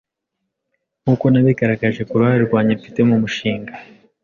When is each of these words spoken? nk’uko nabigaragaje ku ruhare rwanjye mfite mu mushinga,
nk’uko 1.01 1.25
nabigaragaje 1.29 2.01
ku 2.07 2.13
ruhare 2.19 2.41
rwanjye 2.47 2.73
mfite 2.79 2.99
mu 3.09 3.15
mushinga, 3.21 3.73